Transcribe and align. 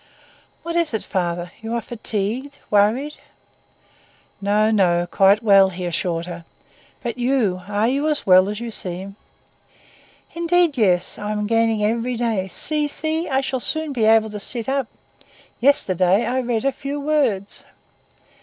"What 0.63 0.75
is 0.75 0.95
it, 0.95 1.03
father? 1.03 1.51
You 1.61 1.75
are 1.75 1.79
fatigued, 1.81 2.57
worried—" 2.71 3.19
"No, 4.41 4.71
no, 4.71 5.05
quite 5.05 5.43
well," 5.43 5.69
he 5.69 5.83
hastily 5.83 5.85
assured 5.89 6.25
her. 6.25 6.45
"But 7.03 7.19
you! 7.19 7.61
are 7.67 7.87
you 7.87 8.07
as 8.09 8.25
well 8.25 8.49
as 8.49 8.59
you 8.59 8.71
seem?" 8.71 9.15
"Indeed, 10.33 10.75
yes. 10.75 11.19
I 11.19 11.29
am 11.33 11.45
gaining 11.45 11.83
every 11.83 12.15
day. 12.15 12.47
See! 12.47 12.87
see! 12.87 13.29
I 13.29 13.41
shall 13.41 13.59
soon 13.59 13.93
be 13.93 14.05
able 14.05 14.31
to 14.31 14.39
sit 14.39 14.67
up. 14.67 14.87
Yesterday 15.59 16.25
I 16.25 16.39
read 16.39 16.65
a 16.65 16.71
few 16.71 16.99
words." 16.99 17.63